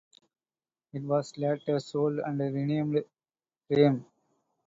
It 0.93 1.03
was 1.03 1.37
later 1.37 1.79
sold 1.79 2.17
and 2.25 2.39
renamed 2.39 3.03
"Fram". 3.67 4.03